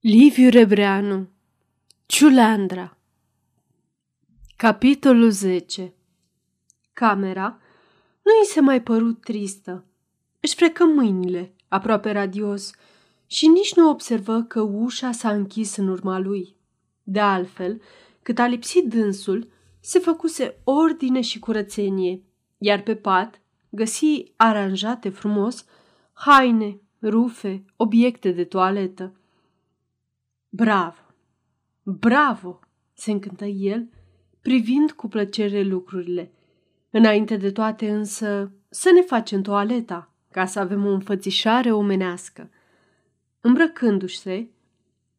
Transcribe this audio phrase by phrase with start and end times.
[0.00, 1.28] Liviu Rebreanu
[2.06, 2.96] Ciuleandra
[4.56, 5.94] Capitolul 10
[6.92, 7.58] Camera
[8.22, 9.84] nu i se mai părut tristă.
[10.40, 12.70] Își frecă mâinile, aproape radios,
[13.26, 16.56] și nici nu observă că ușa s-a închis în urma lui.
[17.02, 17.80] De altfel,
[18.22, 19.48] cât a lipsit dânsul,
[19.80, 22.22] se făcuse ordine și curățenie,
[22.58, 23.40] iar pe pat
[23.70, 25.64] găsi aranjate frumos
[26.12, 29.12] haine, rufe, obiecte de toaletă.
[30.48, 31.00] Bravo!
[31.82, 32.60] Bravo!
[32.92, 33.88] se încântă el,
[34.40, 36.32] privind cu plăcere lucrurile.
[36.90, 42.50] Înainte de toate însă, să ne facem toaleta, ca să avem o înfățișare omenească.
[43.40, 44.48] Îmbrăcându-se,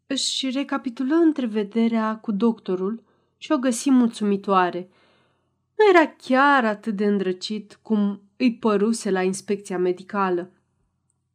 [0.08, 3.04] își recapitulă întrevederea cu doctorul
[3.38, 4.90] și o găsi mulțumitoare.
[5.78, 10.52] Nu era chiar atât de îndrăcit cum îi păruse la inspecția medicală.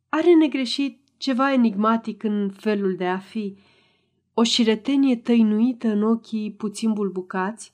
[0.09, 3.57] Are negreșit ceva enigmatic în felul de a fi,
[4.35, 7.73] o șiretenie tăinuită în ochii puțin bulbucați,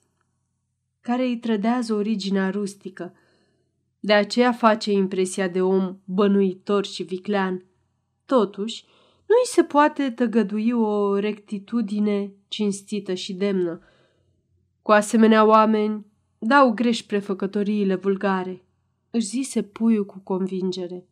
[1.00, 3.14] care îi trădează originea rustică.
[4.00, 7.64] De aceea face impresia de om bănuitor și viclean.
[8.26, 8.84] Totuși,
[9.26, 13.80] nu îi se poate tăgădui o rectitudine cinstită și demnă.
[14.82, 16.06] Cu asemenea oameni
[16.38, 18.62] dau greș prefăcătoriile vulgare,
[19.10, 21.06] își zise puiul cu convingere.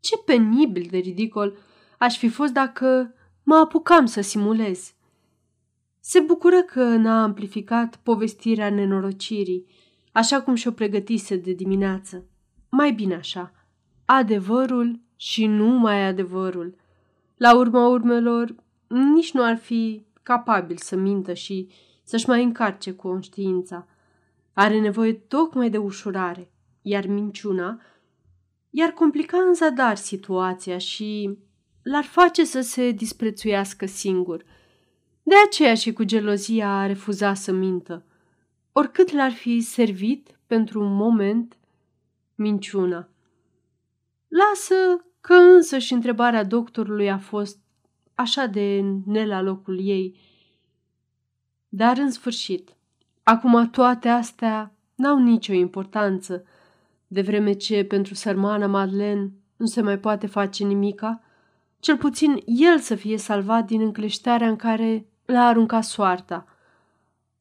[0.00, 1.56] Ce penibil de ridicol
[1.98, 3.14] aș fi fost dacă
[3.48, 4.94] mă apucam să simulez.
[6.00, 9.66] Se bucură că n-a amplificat povestirea nenorocirii,
[10.12, 12.24] așa cum și-o pregătise de dimineață.
[12.70, 13.52] Mai bine așa,
[14.04, 16.76] adevărul și numai adevărul.
[17.36, 18.54] La urma urmelor,
[18.86, 21.68] nici nu ar fi capabil să mintă și
[22.02, 23.86] să-și mai încarce conștiința.
[24.52, 26.50] Are nevoie tocmai de ușurare,
[26.82, 27.80] iar minciuna
[28.70, 31.38] iar complica în zadar situația și
[31.88, 34.44] l-ar face să se disprețuiască singur.
[35.22, 38.04] De aceea și cu gelozia a refuzat să mintă.
[38.72, 41.56] Oricât l-ar fi servit pentru un moment
[42.34, 43.08] minciuna.
[44.28, 44.74] Lasă
[45.20, 47.58] că însă și întrebarea doctorului a fost
[48.14, 50.20] așa de ne la locul ei.
[51.68, 52.76] Dar în sfârșit,
[53.22, 56.44] acum toate astea n-au nicio importanță,
[57.06, 61.20] de vreme ce pentru sărmana Madeleine nu se mai poate face nimica,
[61.86, 66.46] cel puțin el să fie salvat din încleștarea în care l-a aruncat soarta.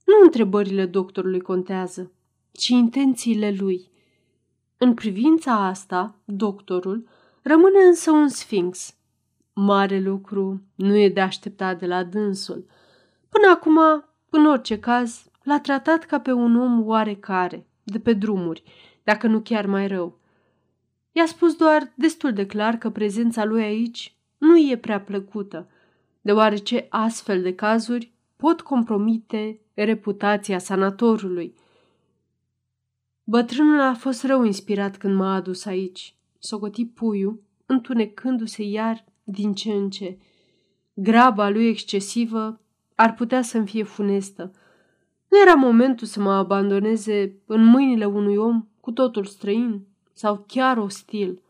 [0.06, 2.12] Nu întrebările doctorului contează,
[2.52, 3.92] ci intențiile lui.
[4.78, 7.08] În privința asta, doctorul
[7.42, 8.96] rămâne însă un sfinx.
[9.54, 12.66] Mare lucru nu e de așteptat de la dânsul.
[13.30, 13.80] Până acum,
[14.30, 18.64] în orice caz, l-a tratat ca pe un om oarecare, de pe drumuri,
[19.04, 20.20] dacă nu chiar mai rău.
[21.12, 24.15] I-a spus doar destul de clar că prezența lui aici
[24.46, 25.70] nu e prea plăcută,
[26.22, 31.54] deoarece astfel de cazuri pot compromite reputația sanatorului.
[33.24, 39.72] Bătrânul a fost rău inspirat când m-a adus aici, socoti puiul, întunecându-se iar din ce
[39.72, 40.18] în ce.
[40.94, 42.60] Graba lui excesivă
[42.96, 44.52] ar putea să-mi fie funestă.
[45.28, 50.78] Nu era momentul să mă abandoneze în mâinile unui om cu totul străin sau chiar
[50.78, 51.42] ostil.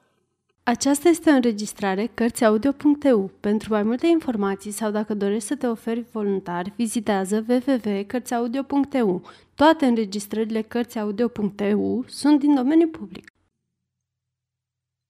[0.67, 3.31] Aceasta este o înregistrare Cărțiaudio.eu.
[3.39, 9.21] Pentru mai multe informații sau dacă dorești să te oferi voluntar, vizitează www.cărțiaudio.eu.
[9.55, 13.33] Toate înregistrările Cărțiaudio.eu sunt din domeniu public.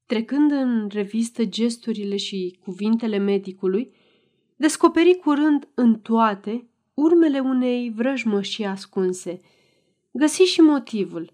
[0.05, 3.95] Trecând în revistă gesturile și cuvintele medicului,
[4.55, 9.39] descoperi curând în toate urmele unei vrăjmășii ascunse.
[10.11, 11.33] Găsi și motivul.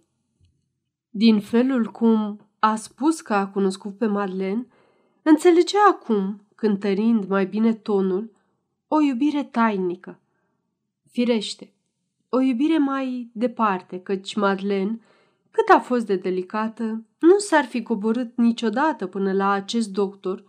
[1.10, 4.68] Din felul cum a spus că a cunoscut pe Madeleine,
[5.22, 8.32] înțelegea acum, cântărind mai bine tonul,
[8.88, 10.20] o iubire tainică.
[11.10, 11.72] Firește,
[12.30, 15.00] o iubire mai departe, căci Madeleine,
[15.52, 20.44] cât a fost de delicată, nu s-ar fi coborât niciodată până la acest doctor,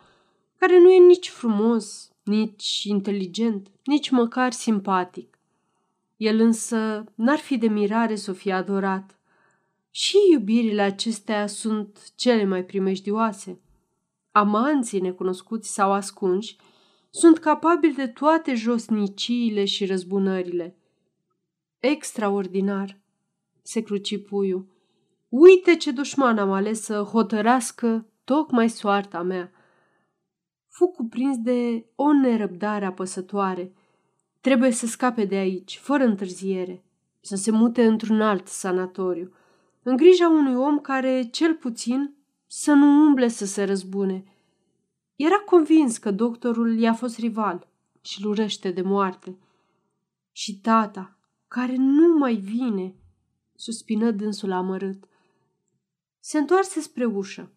[0.59, 5.39] care nu e nici frumos, nici inteligent, nici măcar simpatic.
[6.17, 9.17] El însă n-ar fi de mirare să o fie adorat.
[9.95, 13.61] Și iubirile acestea sunt cele mai primejdioase.
[14.31, 16.57] Amanții necunoscuți sau ascunși
[17.11, 20.77] sunt capabili de toate josniciile și răzbunările.
[21.79, 23.01] Extraordinar,
[23.63, 24.67] se cruci puiul.
[25.29, 29.53] Uite ce dușman am ales să hotărască tocmai soarta mea.
[30.69, 33.73] Fu cuprins de o nerăbdare apăsătoare.
[34.41, 36.85] Trebuie să scape de aici, fără întârziere,
[37.21, 39.33] să se mute într-un alt sanatoriu–
[39.83, 42.15] în grija unui om care, cel puțin,
[42.47, 44.25] să nu umble să se răzbune.
[45.17, 47.69] Era convins că doctorul i-a fost rival
[48.01, 49.39] și lurește de moarte.
[50.33, 51.17] Și tata,
[51.49, 52.95] care nu mai vine,
[53.55, 55.05] suspină dânsul amărât.
[56.21, 57.53] Se întoarse spre ușă.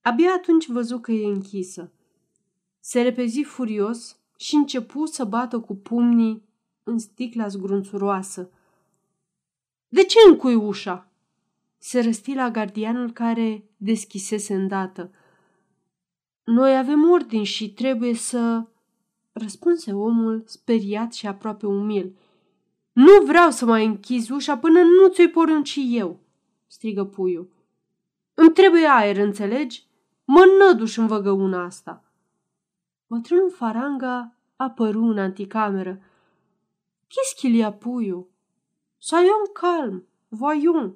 [0.00, 1.92] Abia atunci văzu că e închisă.
[2.80, 6.48] Se repezi furios și începu să bată cu pumnii
[6.82, 8.50] în sticla zgrunțuroasă.
[9.88, 11.08] De ce încui ușa?"
[11.86, 15.10] Se răsti la gardianul care deschisese îndată.
[16.44, 18.66] Noi avem ordini și trebuie să...
[19.32, 22.16] Răspunse omul, speriat și aproape umil.
[22.92, 26.20] Nu vreau să mai închizi ușa până nu ți-o porunci eu,
[26.66, 27.52] strigă puiul.
[28.34, 29.86] Îmi trebuie aer, înțelegi?
[30.24, 32.04] Mă năduș în văgăuna asta.
[33.06, 36.00] Bătrânul Faranga apăru în anticameră.
[37.06, 38.28] Qu'est-ce puiul?
[38.98, 40.92] Soyons calm, voyons.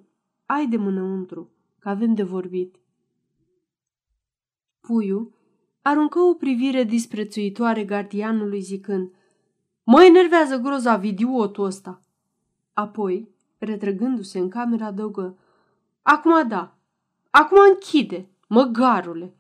[0.51, 2.77] Ai de mânăuntru, că avem de vorbit.
[4.81, 5.35] Puiul
[5.83, 9.13] aruncă o privire disprețuitoare gardianului zicând
[9.85, 12.01] Mă enervează grozav idiotul ăsta.
[12.73, 13.29] Apoi,
[13.59, 15.39] retrăgându-se în cameră, adăugă
[16.03, 16.79] Acum da,
[17.31, 19.35] acum închide, măgarule.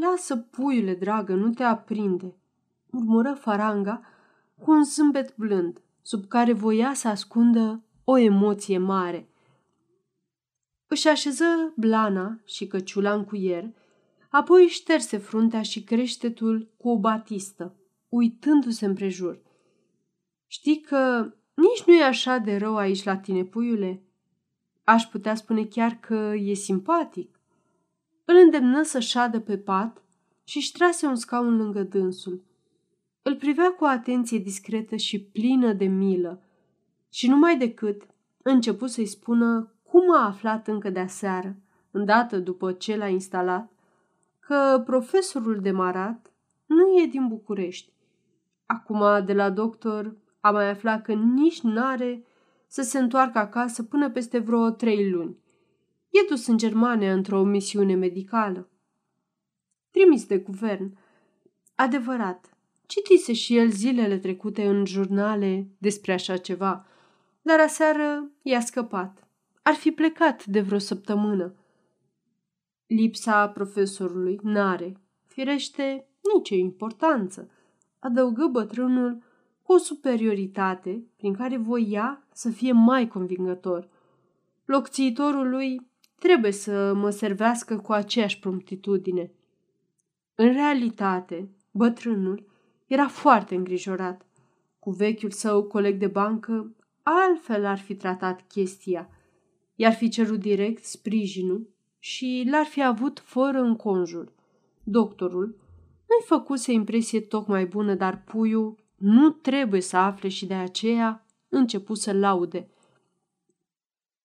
[0.00, 2.36] Lasă, puiule dragă, nu te aprinde,
[2.90, 4.02] murmură faranga
[4.58, 9.29] cu un zâmbet blând, sub care voia să ascundă o emoție mare.
[10.92, 13.70] Își așeză blana și căciula în cuier,
[14.28, 17.74] apoi șterse fruntea și creștetul cu o batistă,
[18.08, 19.40] uitându-se împrejur.
[20.46, 24.02] Știi că nici nu e așa de rău aici la tine, puiule?
[24.84, 27.40] Aș putea spune chiar că e simpatic.
[28.24, 30.02] Îl îndemnă să șadă pe pat
[30.44, 32.44] și își trase un scaun lângă dânsul.
[33.22, 36.42] Îl privea cu atenție discretă și plină de milă
[37.10, 38.02] și numai decât
[38.42, 41.56] începu să-i spună cum a aflat încă de aseară,
[41.90, 43.72] îndată după ce l-a instalat,
[44.38, 46.32] că profesorul de marat
[46.66, 47.92] nu e din București.
[48.66, 52.24] Acum, de la doctor, a mai aflat că nici n-are
[52.66, 55.38] să se întoarcă acasă până peste vreo trei luni.
[56.08, 58.70] E dus în Germania într-o misiune medicală.
[59.90, 60.98] Trimis de guvern.
[61.74, 66.86] Adevărat, citise și el zilele trecute în jurnale despre așa ceva,
[67.42, 69.29] dar aseară i-a scăpat.
[69.70, 71.54] Ar fi plecat de vreo săptămână.
[72.86, 77.50] Lipsa profesorului n-are, firește, nicio importanță,
[77.98, 79.22] adăugă bătrânul
[79.62, 83.88] cu o superioritate prin care voia să fie mai convingător.
[84.64, 89.32] Locțiitorul lui trebuie să mă servească cu aceeași promptitudine.
[90.34, 92.46] În realitate, bătrânul
[92.86, 94.26] era foarte îngrijorat.
[94.78, 99.10] Cu vechiul său coleg de bancă, altfel ar fi tratat chestia.
[99.80, 101.68] I-ar fi cerut direct sprijinul
[101.98, 104.32] și l-ar fi avut fără înconjur.
[104.82, 105.46] Doctorul
[106.08, 111.98] nu-i făcuse impresie tocmai bună, dar puiul nu trebuie să afle și de aceea început
[111.98, 112.68] să laude.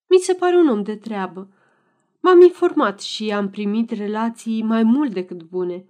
[0.10, 1.50] Mi se pare un om de treabă.
[2.19, 5.86] M-am informat și am primit relații mai mult decât bune.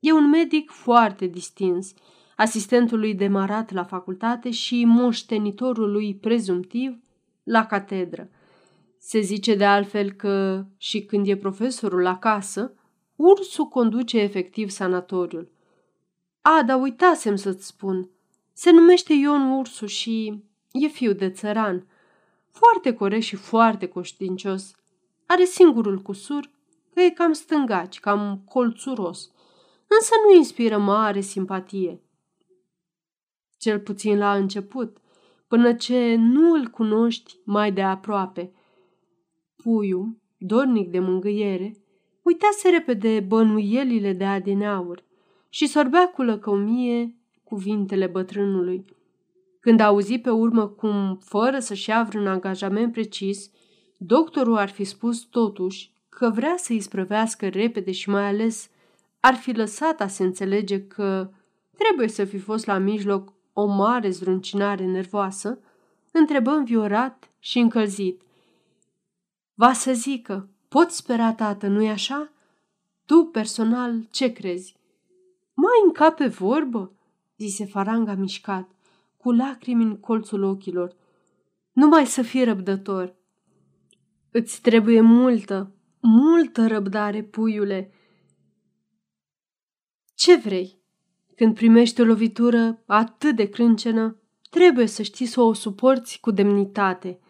[0.00, 1.94] E un medic foarte distins,
[2.36, 6.98] asistentul lui demarat la facultate și moștenitorul lui prezumtiv
[7.42, 8.30] la catedră.
[8.98, 12.72] Se zice de altfel că și când e profesorul acasă,
[13.16, 15.50] ursul conduce efectiv sanatoriul.
[16.42, 18.10] A, dar uitasem să-ți spun.
[18.52, 21.86] Se numește Ion Ursu și e fiu de țăran.
[22.50, 24.74] Foarte corect și foarte conștiincios.
[25.26, 26.50] Are singurul cusur
[26.94, 29.30] că e cam stângaci, cam colțuros,
[29.86, 32.00] însă nu inspiră mare simpatie.
[33.58, 34.96] Cel puțin la început,
[35.48, 38.52] până ce nu îl cunoști mai de aproape–
[39.62, 41.72] Puiul, dornic de mângâiere,
[42.22, 45.04] uitase repede bănuielile de adineauri
[45.48, 48.84] și sorbea cu lăcomie cuvintele bătrânului.
[49.60, 53.50] Când auzi pe urmă cum, fără să-și ia vreun angajament precis,
[53.96, 58.70] doctorul ar fi spus totuși că vrea să îi sprăvească repede și mai ales
[59.20, 61.30] ar fi lăsat a se înțelege că
[61.78, 65.58] trebuie să fi fost la mijloc o mare zruncinare nervoasă,
[66.12, 68.20] întrebă înviorat și încălzit.
[69.58, 72.32] Va să zică, pot spera, tată, nu-i așa?
[73.04, 74.76] Tu, personal, ce crezi?
[75.54, 76.92] Mai încape vorbă,
[77.36, 78.70] zise Faranga mișcat,
[79.16, 80.96] cu lacrimi în colțul ochilor.
[81.72, 83.16] Numai să fii răbdător.
[84.30, 87.92] Îți trebuie multă, multă răbdare, puiule.
[90.14, 90.80] Ce vrei?
[91.36, 94.16] Când primești o lovitură atât de crâncenă,
[94.50, 97.20] trebuie să știi să o suporți cu demnitate.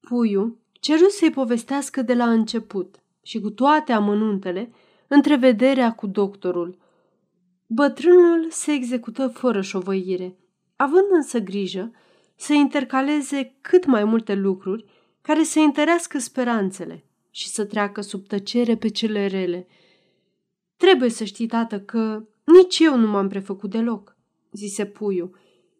[0.00, 4.72] Puiul ceru să-i povestească de la început și cu toate amănuntele,
[5.08, 6.78] întrevederea cu doctorul.
[7.66, 10.36] Bătrânul se execută fără șovăire,
[10.76, 11.92] având însă grijă
[12.36, 14.84] să intercaleze cât mai multe lucruri
[15.22, 19.66] care să întărească speranțele și să treacă sub tăcere pe cele rele.
[20.76, 24.16] Trebuie să știi, tată, că nici eu nu m-am prefăcut deloc,
[24.52, 25.30] zise puiul.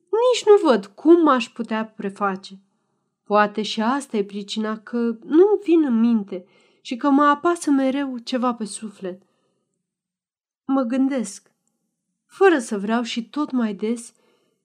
[0.00, 2.58] Nici nu văd cum m-aș putea preface.
[3.30, 6.44] Poate și asta e pricina că nu vin în minte
[6.80, 9.22] și că mă apasă mereu ceva pe suflet.
[10.64, 11.52] Mă gândesc,
[12.26, 14.12] fără să vreau și tot mai des,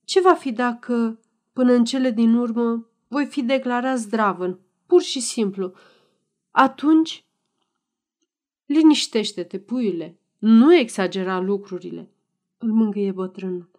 [0.03, 1.19] ce va fi dacă,
[1.53, 5.73] până în cele din urmă, voi fi declarat zdravăn, pur și simplu.
[6.51, 7.25] Atunci,
[8.65, 12.09] liniștește-te, puiule, nu exagera lucrurile,
[12.57, 13.69] îl mângâie bătrânul.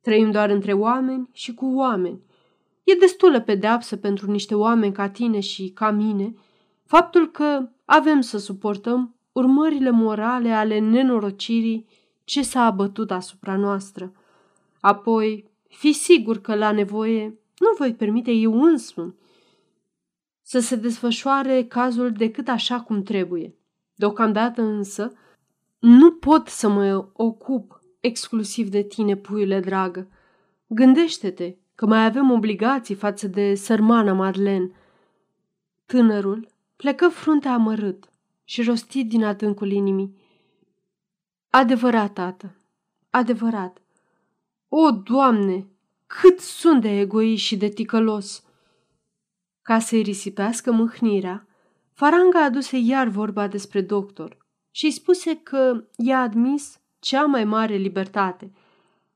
[0.00, 2.24] Trăim doar între oameni și cu oameni.
[2.86, 6.34] E destulă pedeapsă pentru niște oameni ca tine și ca mine
[6.84, 11.86] faptul că avem să suportăm urmările morale ale nenorocirii
[12.24, 14.12] ce s-a abătut asupra noastră.
[14.80, 19.14] Apoi, fi sigur că la nevoie nu voi permite eu însumi
[20.42, 23.54] să se desfășoare cazul decât așa cum trebuie.
[23.94, 25.12] Deocamdată însă,
[25.78, 30.08] nu pot să mă ocup exclusiv de tine, puiule dragă.
[30.66, 34.70] Gândește-te că mai avem obligații față de sărmana Madeleine.
[35.86, 38.08] Tânărul plecă fruntea amărât
[38.44, 40.16] și rostit din adâncul inimii.
[41.50, 42.54] Adevărat, tată,
[43.10, 43.82] adevărat.
[44.68, 45.66] O, Doamne,
[46.06, 48.44] cât sunt de egoist și de ticălos!
[49.62, 51.46] Ca să-i risipească mâhnirea,
[51.92, 54.36] Faranga aduse iar vorba despre doctor
[54.70, 58.52] și spuse că i-a admis cea mai mare libertate,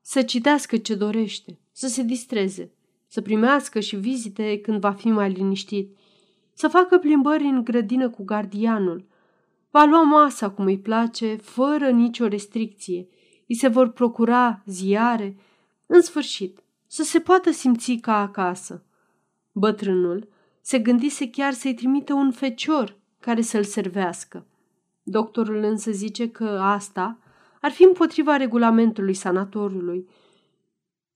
[0.00, 2.72] să citească ce dorește, să se distreze,
[3.06, 5.96] să primească și vizite când va fi mai liniștit,
[6.52, 9.06] să facă plimbări în grădină cu gardianul,
[9.70, 13.08] va lua masa cum îi place, fără nicio restricție,
[13.48, 15.36] îi se vor procura ziare,
[15.86, 18.84] în sfârșit, să se poată simți ca acasă.
[19.52, 20.28] Bătrânul
[20.60, 24.46] se gândise chiar să-i trimită un fecior care să-l servească.
[25.02, 27.18] Doctorul însă zice că asta
[27.60, 30.08] ar fi împotriva regulamentului sanatorului.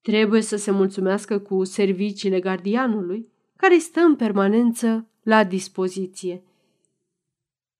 [0.04, 6.42] Trebuie să se mulțumească cu serviciile gardianului, care stă în permanență la dispoziție.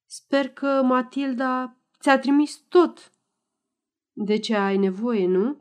[0.07, 3.13] Sper că Matilda ți-a trimis tot
[4.13, 5.57] de ce ai nevoie, nu?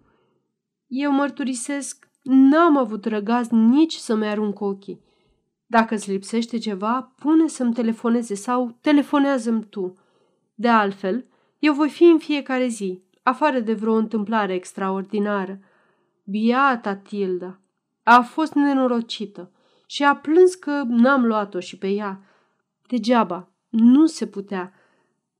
[0.87, 5.01] Eu mărturisesc, n-am avut răgaz nici să-mi arunc ochii.
[5.65, 9.97] Dacă îți lipsește ceva, pune să-mi telefoneze sau telefonează-mi tu.
[10.53, 11.25] De altfel,
[11.59, 15.59] eu voi fi în fiecare zi, afară de vreo întâmplare extraordinară.
[16.23, 17.59] Biata Tilda
[18.03, 19.51] a fost nenorocită
[19.85, 22.21] și a plâns că n-am luat-o și pe ea.
[22.87, 24.73] Degeaba, nu se putea.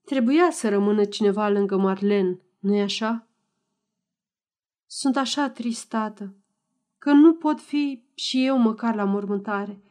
[0.06, 3.28] Trebuia să rămână cineva lângă Marlen, nu-i așa?
[4.86, 6.36] Sunt așa tristată
[6.98, 9.84] că nu pot fi și eu măcar la mormântare.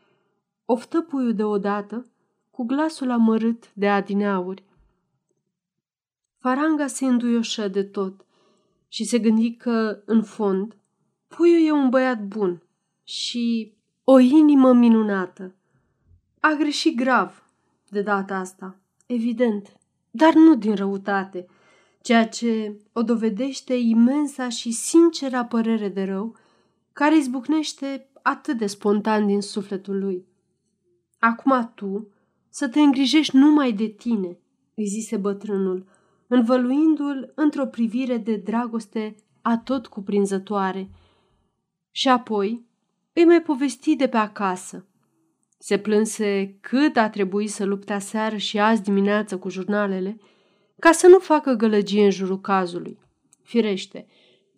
[0.65, 2.07] Oftă puiul deodată,
[2.51, 4.65] cu glasul amărât de adineauri.
[6.39, 8.27] Faranga se înduioșă de tot
[8.89, 10.77] și se gândi că, în fond,
[11.37, 12.63] puiul e un băiat bun
[13.03, 13.73] și
[14.05, 15.55] o inimă minunată.
[16.41, 17.43] A greșit grav
[17.89, 19.77] de data asta, evident,
[20.11, 21.47] dar nu din răutate,
[22.03, 26.37] ceea ce o dovedește imensa și sincera părere de rău
[26.93, 30.25] care izbucnește atât de spontan din sufletul lui.
[31.19, 32.09] Acum tu
[32.49, 34.39] să te îngrijești numai de tine,
[34.75, 35.87] îi zise bătrânul,
[36.27, 40.91] învăluindu-l într-o privire de dragoste atot cuprinzătoare.
[41.93, 42.67] Și apoi
[43.13, 44.87] îi mai povesti de pe acasă.
[45.59, 50.21] Se plânse cât a trebuit să lupte aseară și azi dimineață cu jurnalele,
[50.79, 52.99] ca să nu facă gălăgie în jurul cazului.
[53.43, 54.07] Firește,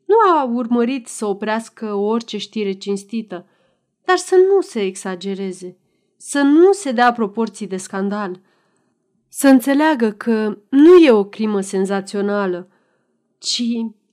[0.05, 3.47] nu a urmărit să oprească orice știre cinstită,
[4.05, 5.76] dar să nu se exagereze,
[6.17, 8.41] să nu se dea proporții de scandal–
[9.37, 12.69] să înțeleagă că nu e o crimă senzațională,
[13.38, 13.62] ci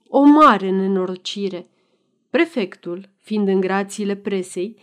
[0.08, 1.70] o mare nenorocire.
[2.30, 4.78] Prefectul, fiind în grațiile presei,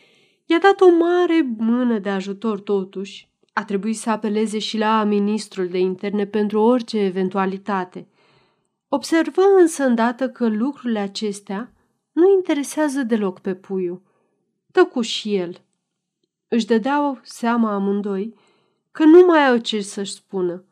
[0.44, 3.28] i-a dat o mare mână de ajutor totuși.
[3.52, 8.08] A trebuit să apeleze și la ministrul de interne pentru orice eventualitate.
[8.88, 11.72] Observă însă îndată că lucrurile acestea
[12.12, 14.02] nu interesează deloc pe puiu.
[14.72, 15.60] Tăcu și el.
[16.48, 18.34] Își dădeau seama amândoi
[18.90, 20.64] că nu mai au ce să-și spună.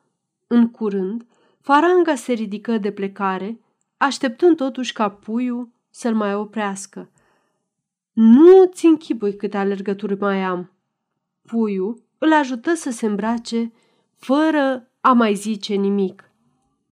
[0.46, 1.26] În curând,
[1.60, 3.60] faranga se ridică de plecare,
[3.96, 7.10] așteptând totuși ca puiul să-l mai oprească.
[8.16, 10.72] Nu ți închipui câte alergături mai am.
[11.42, 13.72] Puiul îl ajută să se îmbrace
[14.16, 16.25] fără a mai zice nimic.